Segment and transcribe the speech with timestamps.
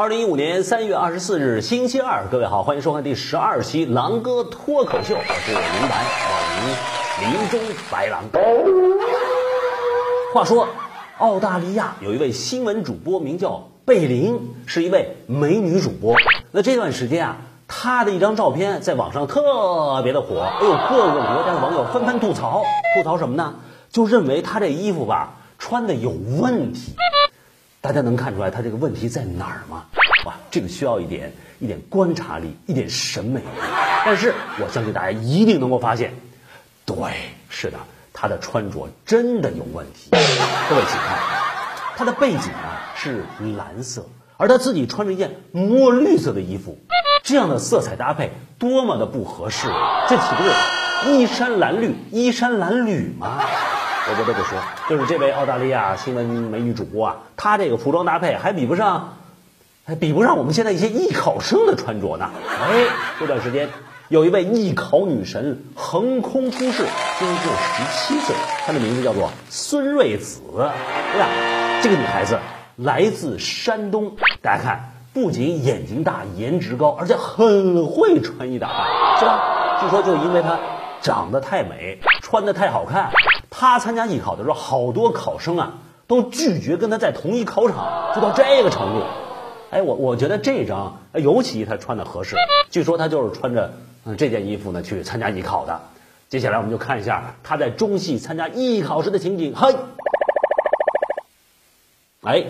[0.00, 8.24] 二零一五年三月二十四日，星期二，各位好，欢迎收看第十二期《狼哥脱口秀》，我是林白，网名林中白狼。
[10.32, 10.66] 话说，
[11.18, 16.16] 澳大利亚有一位新闻主播，名叫贝林，是一位美女主播。
[16.50, 17.36] 那这段时间啊，
[17.68, 22.62] 她的一张照片在网上特别的火，哎呦，各个国家的网友纷纷吐槽，
[22.96, 23.54] 吐槽什么呢？
[23.90, 26.08] 就认为她这衣服吧穿的有
[26.40, 26.94] 问题。
[27.82, 29.84] 大家能看出来他这个问题在哪儿吗？
[30.26, 33.40] 哇，这个需要一点一点观察力，一点审美。
[34.04, 36.12] 但是我相信大家一定能够发现，
[36.84, 36.96] 对，
[37.48, 37.78] 是的，
[38.12, 40.10] 他的穿着真的有问题。
[40.10, 41.18] 各位请看，
[41.96, 43.24] 他的背景啊是
[43.56, 44.06] 蓝色，
[44.36, 46.78] 而他自己穿着一件墨绿色的衣服，
[47.22, 49.68] 这样的色彩搭配多么的不合适，
[50.06, 50.50] 这岂不是
[51.10, 53.40] 衣衫褴褛，衣衫褴褛吗？
[54.08, 59.18] 我不得不说，就是这位澳大利亚新闻美女主播啊，她这个服装搭配还比不上，
[59.84, 62.30] 还比不上我们现在一些艺考生的穿着呢。
[62.48, 62.86] 哎，
[63.20, 63.68] 这段时间
[64.08, 66.84] 有一位艺考女神横空出世，
[67.18, 68.34] 今年只有十七岁，
[68.66, 70.40] 她的名字叫做孙瑞子。
[70.58, 72.38] 哎呀，这个女孩子
[72.76, 79.78] 来自山东，大家看，不仅眼睛大、颜值高，而且很会穿衣打扮，是吧？
[79.82, 80.58] 据说就因为她
[81.00, 83.10] 长得太美，穿得太好看。
[83.50, 85.74] 他参加艺考的时候，好多考生啊
[86.06, 89.04] 都拒绝跟他在同一考场，就到这个程度。
[89.70, 92.36] 哎，我我觉得这张尤其他穿的合适。
[92.70, 93.72] 据说他就是穿着
[94.16, 95.80] 这件衣服呢去参加艺考的。
[96.28, 99.52] 接下来我们就看一下他在中戏参加艺考时的情景。
[99.56, 99.74] 嘿，
[102.22, 102.44] 哎，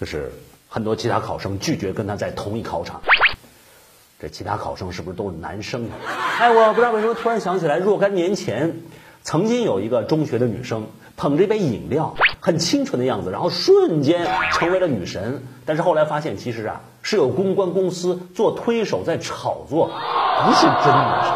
[0.00, 0.32] 就是
[0.70, 3.02] 很多其他考生拒绝跟他在同一考场。
[4.18, 5.94] 这其他考生是不是都是男生啊？
[6.40, 8.80] 哎，我不知道为什么突然想起来若干年前。
[9.22, 15.42] 曾经有一个中学的女生捧着一杯饮料，很清纯的样子，然后瞬间成为了女神。
[15.66, 19.90] 但是后来发现，其实啊是有公关公司做推手在炒作，
[20.44, 21.32] 不是真女神。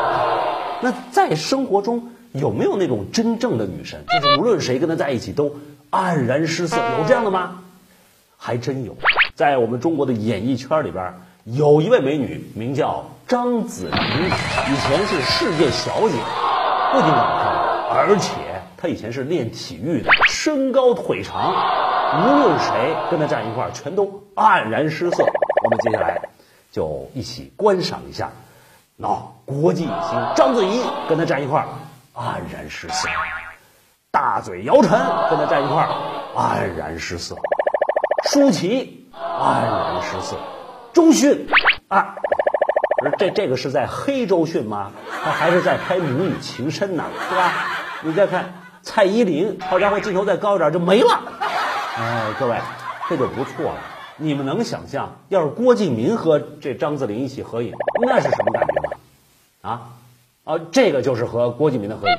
[0.80, 4.04] 那在生活中有没有那种真正的女神？
[4.08, 5.54] 就是无论谁跟她在一起都
[5.90, 7.60] 黯然失色，有这样的吗？
[8.36, 8.96] 还真有，
[9.34, 11.14] 在我们中国的演艺圈里边，
[11.44, 16.16] 有一位美女名叫张子怡，以前是世界小姐，
[16.92, 17.63] 不仅长得漂亮。
[17.96, 18.32] 而且
[18.76, 21.54] 他以前是练体育的，身高腿长，
[22.26, 25.22] 无论谁跟他站一块儿，全都黯然失色。
[25.22, 26.20] 我们接下来
[26.72, 28.32] 就一起观赏一下，
[28.96, 29.08] 那
[29.46, 31.66] 国际影星章子怡跟他站一块儿，
[32.14, 33.08] 黯然失色；
[34.10, 34.90] 大嘴姚晨
[35.30, 35.88] 跟他站一块儿，
[36.36, 37.36] 黯然失色；
[38.28, 40.36] 舒淇黯然失色；
[40.92, 41.46] 周迅
[41.88, 42.16] 啊，
[42.98, 44.90] 不是这这个是在黑周迅吗？
[45.24, 47.52] 他还是在拍母女情深呢，是吧？
[48.06, 51.22] 你再看蔡依林，好家伙，镜头再高一点就没了。
[51.96, 52.58] 哎，各位，
[53.08, 53.78] 这就不错了。
[54.18, 57.72] 你们能想象，要是郭敬明和这张子琳一起合影，
[58.02, 58.90] 那是什么感觉吗？
[59.62, 59.80] 啊
[60.44, 62.14] 啊，这个就是和郭敬明的合影。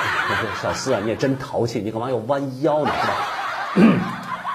[0.62, 2.90] 小四啊，你也真淘气，你干嘛要弯腰呢？
[3.74, 3.92] 是吧？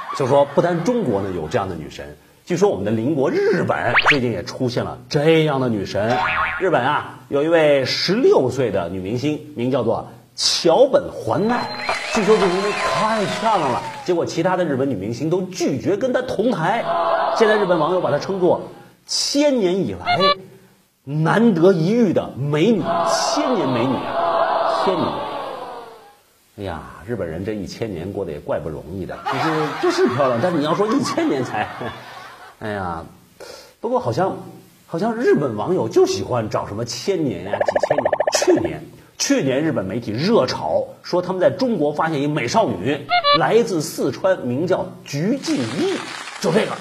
[0.17, 2.17] 就说不单中国呢有这样的女神，
[2.47, 6.17] 据说我们的邻国日本最近也出现了这样的女神。
[6.59, 10.09] 日本啊，有一位十六岁的女明星，名叫做。
[10.35, 11.67] 桥本环奈，
[12.13, 16.83] 据说就是因为太漂亮了，结果其他的日本女明星都拒绝跟她同台。
[17.37, 18.69] 现在日本网友把她称作
[19.05, 20.17] 千年以来
[21.03, 25.07] 难得一遇的美女，千年美女啊，千年。
[26.55, 31.67] 哎呀，日本人这一千年过得也怪不容易的，就是就是漂亮，但是你要说一千年才，
[32.59, 33.03] 哎呀，
[33.81, 34.37] 不过好像
[34.87, 38.11] 好像日本网友就喜欢找什么千年呀、几千年。
[38.61, 38.83] 去年。
[39.25, 43.07] 去年日本媒体热炒，说他们在中国发现一美少女，
[43.39, 45.97] 来自四川，名叫鞠婧祎，
[46.41, 46.73] 就这个，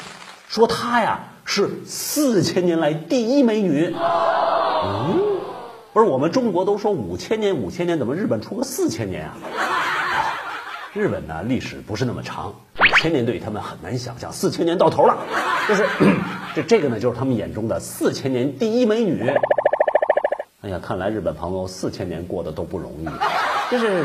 [0.48, 3.94] 说她呀是四千年来第一美女。
[3.94, 5.20] 嗯，
[5.92, 9.36] 不是我们中国都说五千年五千年，怎么日本出个四千年啊？
[10.94, 15.16] 日本呢历史不是那么长，五千年对于他们很难想象，四千年到头了，
[15.68, 15.86] 就是
[16.56, 19.32] 这这个呢就是他们眼中的四千年第一美女。
[20.62, 23.04] 哎呀，看来日本朋友四千年过得都不容易。
[23.68, 24.04] 就是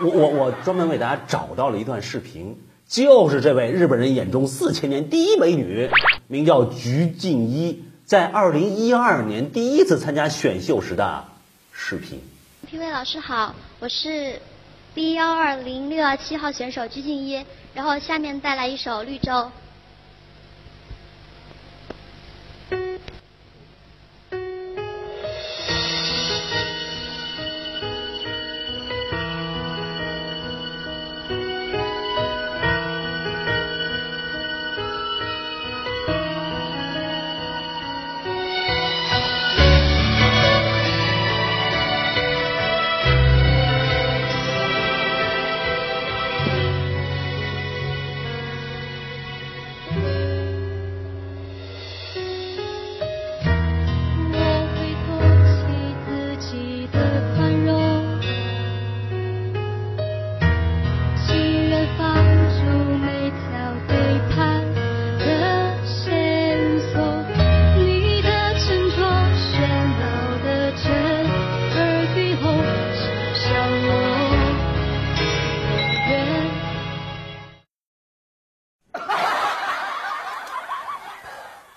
[0.00, 2.56] 我我我专门为大家找到了一段视频，
[2.86, 5.90] 就是这位日本人眼中四千年第一美女，
[6.28, 11.24] 名叫鞠婧祎，在二零一二年第一次参加选秀时的
[11.72, 12.20] 视频。
[12.64, 14.40] 评委老师好，我是
[14.94, 17.44] B 幺二零六幺七号选手鞠婧祎，
[17.74, 19.32] 然后下面带来一首《绿洲》。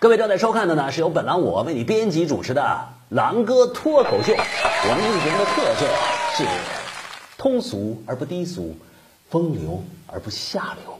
[0.02, 2.64] 各位正在收看的呢，是由本栏我为你编辑主持的
[3.16, 4.34] 《狼哥脱口秀》。
[4.36, 5.86] 我们这个节目的特色
[6.36, 6.44] 是
[7.38, 8.76] 通俗而不低俗，
[9.30, 10.98] 风流而不下流。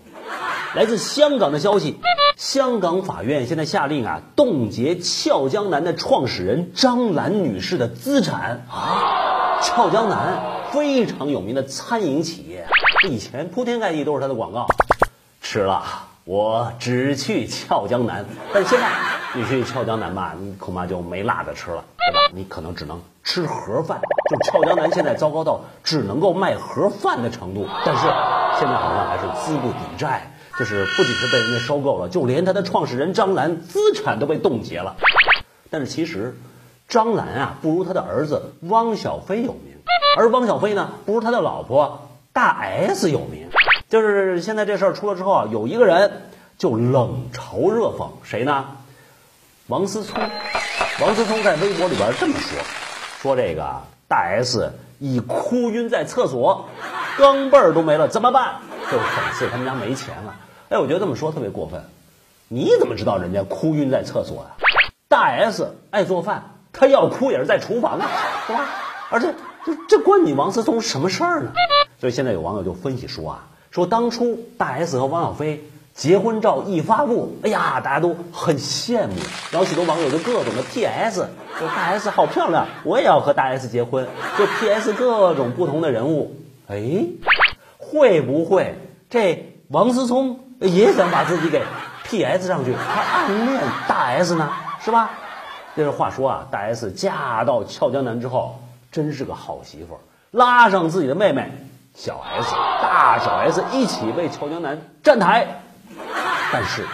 [0.76, 1.98] 来自香港的消息，
[2.38, 9.58] 香港法院现在下令啊，冻结俏江南的创始人张兰女士的资产啊。
[9.64, 10.44] 俏江南
[10.74, 12.68] 非常有名的餐饮企业，
[13.10, 14.68] 以前铺天盖地都是她的广告，
[15.42, 16.10] 吃了。
[16.24, 18.24] 我只去俏江南，
[18.54, 18.88] 但现在
[19.34, 22.20] 你去俏江南吧，你恐怕就没辣的吃了，对吧？
[22.32, 24.00] 你可能只能吃盒饭。
[24.30, 28.04] 就俏江南现在糟糕到只能够卖盒饭的程度，但是
[28.60, 34.98] 现在好像还是资不抵债，就是不仅是被人家收购了，就连他的创始人张兰资产都被冻结了。
[35.72, 36.38] 但是其实
[36.88, 39.74] 张兰啊，不如他的儿子汪小菲有名，
[40.18, 43.50] 而汪小菲呢，不如他的老婆大 S 有名。
[43.92, 46.22] 就是现在这事儿出了之后啊，有一个人
[46.58, 48.68] 就冷嘲热讽，谁呢？
[49.68, 50.18] 王思聪。
[51.02, 52.58] 王思聪在微博里边这么说：
[53.20, 56.70] 说这个大 S 已哭晕在厕所，
[57.18, 58.62] 钢镚儿都没了，怎么办？
[58.90, 60.36] 就讽刺他们家没钱了。
[60.70, 61.84] 哎，我觉得这么说特别过分。
[62.48, 64.52] 你怎么知道人家哭晕在厕所呀？
[65.10, 68.08] 大 S 爱做饭，她要哭也是在厨房啊，
[68.48, 68.70] 是吧？
[69.10, 69.36] 而且
[69.66, 71.52] 这这关你王思聪什么事儿呢？
[72.00, 73.48] 所以现在有网友就分析说啊。
[73.72, 75.64] 说当初大 S 和汪小菲
[75.94, 79.14] 结婚照一发布，哎呀，大家都很羡慕，
[79.52, 81.28] 然后许多网友就各种的 PS，
[81.58, 84.08] 说大 S 好漂亮，我也要和大 S 结婚，
[84.38, 86.36] 就 PS 各种不同的人物。
[86.68, 87.06] 哎，
[87.78, 88.76] 会不会
[89.10, 91.62] 这王思聪也想把自己给
[92.04, 94.50] PS 上去，他暗恋大 S 呢？
[94.82, 95.12] 是吧？
[95.76, 100.00] 这是话说啊，大 S 嫁到俏江南之后，真是个好媳妇，
[100.32, 101.52] 拉上自己的妹妹。
[101.94, 105.62] 小 S、大小 S 一起为俏江南站台，
[106.52, 106.88] 但是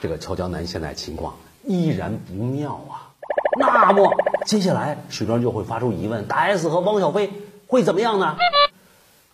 [0.00, 3.14] 这个俏江南现在情况依然不妙啊。
[3.58, 4.12] 那么
[4.44, 7.32] 接下来许多人就会发出疑问：大 S 和汪小菲
[7.68, 8.36] 会怎么样呢？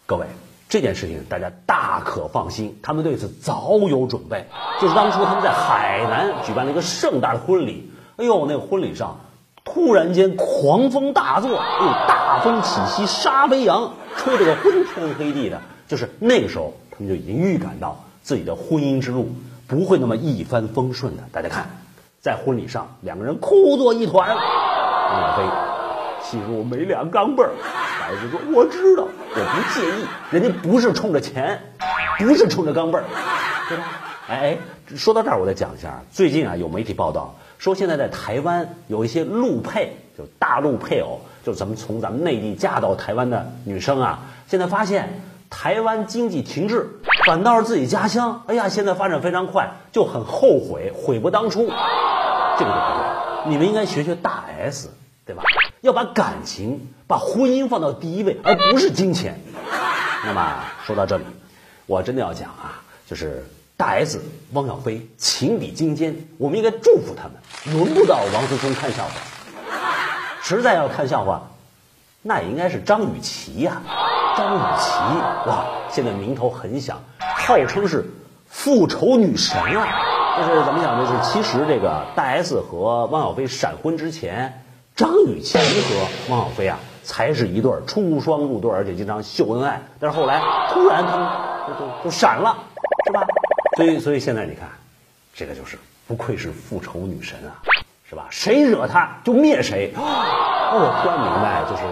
[0.06, 0.26] 各位，
[0.68, 4.46] 这件事情大家大可放心，他们对此早有准备。
[4.80, 9.20] 就是当初他们在海南举办了一个盛大的婚礼，哎呦，那个婚礼上
[9.72, 13.90] 突然间狂风大作，哎呦，大风起兮沙飞扬。
[14.18, 15.58] 吹得个昏天黑地的，
[15.88, 19.32] 就是那个时候，他们就已经预感到自己的婚姻之路
[19.66, 21.22] 不会那么一帆风顺的。
[21.32, 21.70] 大家看，
[22.20, 24.28] 在婚礼上，两个人哭作一团。
[24.36, 25.42] 王小飞
[26.22, 31.58] 心如没两钢镚儿，孩子说：“我知道，我不介意，人家不是冲着钱，
[32.18, 33.04] 不是冲着钢镚儿，
[33.70, 33.84] 对吧？”
[34.28, 34.58] 哎哎，
[34.94, 41.20] 说到这儿，我再讲一下，最近啊，有媒体报道说，现在在台湾有一些陆配，就大陆配偶。
[41.44, 46.88] 就咱们从咱们内地嫁到台湾的女生啊，现在发现台湾经济停滞，
[47.24, 51.60] 反倒是自己家乡，哎呀，现在发展非常快，就很后悔，悔不当初。
[52.58, 54.90] 这个就不对，你们应该学学大 S，
[55.24, 55.44] 对吧？
[55.82, 59.38] 要把感情、把婚姻放到第一位，而不是金钱。
[60.26, 61.24] 那么说到这里，
[61.86, 63.44] 我真的要讲啊，就是
[63.82, 64.22] 大 S、
[64.52, 69.10] 汪小菲情比金坚，我们应该祝福他们，轮不到王思聪看笑话。
[70.40, 71.50] 实在要看笑话，
[72.22, 73.82] 那也应该是张雨绮呀。
[74.36, 78.08] 张雨绮哇，现在名头很响，号称是
[78.46, 80.38] 复仇女神啊。
[80.38, 81.04] 就是怎么讲呢？
[81.04, 84.62] 就是其实这个大 S 和汪小菲闪婚之前，
[84.94, 89.82] 张雨绮和汪小菲啊才是一对出双入对，而且经常秀恩爱。
[89.98, 91.28] 但是后来突然他们
[91.66, 92.56] 就就就闪了，
[93.06, 93.26] 是吧？
[93.76, 94.68] 所以所以现在你看，
[95.34, 97.62] 这个就是不愧是复仇女神啊。
[98.08, 98.26] 是吧？
[98.28, 99.90] 谁惹她就灭谁。
[99.96, 101.82] 哦，我突然明白，就是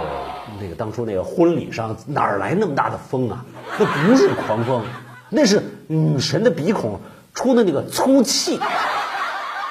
[0.60, 3.42] 那个当初那个婚礼上哪儿来那么大的风啊？
[3.78, 4.84] 那不是狂风，
[5.30, 7.00] 那是女神的鼻孔
[7.32, 8.60] 出的那个粗气，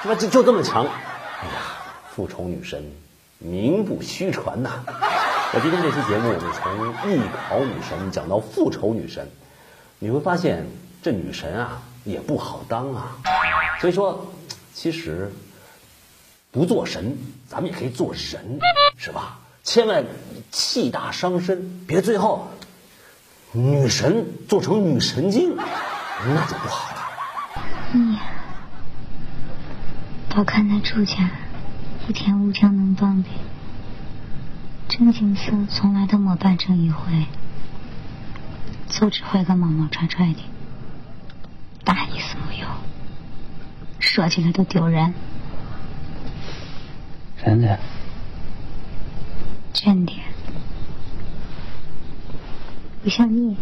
[0.02, 0.16] 是吧？
[0.16, 0.86] 就就这么强。
[0.86, 1.62] 哎呀，
[2.16, 2.84] 复仇女神，
[3.38, 4.84] 名不虚传呐。
[5.54, 9.30] 那今天这期节目，我们从艺考女神讲到复仇女神，
[10.00, 10.66] 你会发现
[11.04, 13.18] 这女神啊也不好当啊。
[13.80, 14.32] 所以说，
[14.74, 15.32] 其实。
[16.52, 17.16] 不做神，
[17.48, 18.60] 咱们也可以做人，
[18.98, 19.38] 是吧？
[19.64, 20.04] 千万
[20.50, 22.48] 气大伤身，别最后
[23.52, 27.02] 女神做成女神经，那就不好了。
[27.94, 28.18] 你
[30.28, 31.30] 到看那住家
[32.08, 33.30] 一天无将能帮的，
[34.88, 37.28] 真景色从来都没办成一回，
[38.88, 40.40] 就只会个毛毛拽拽的，
[44.10, 45.14] 说起来都丢人。
[47.46, 47.80] 真的，
[49.72, 50.14] 真的，
[53.04, 53.56] 不像你。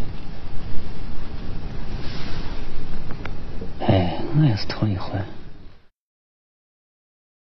[3.81, 5.19] 哎，我也是头一回。